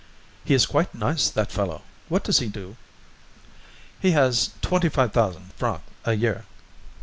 "He 0.43 0.55
is 0.55 0.65
quite 0.65 0.95
nice, 0.95 1.29
that 1.29 1.51
fellow; 1.51 1.83
what 2.09 2.23
does 2.23 2.39
he 2.39 2.47
do?" 2.47 2.75
"He 3.99 4.13
has 4.17 4.49
twenty 4.59 4.89
five 4.89 5.13
thousand 5.13 5.53
francs 5.53 5.83
a 6.05 6.13
year." 6.13 6.45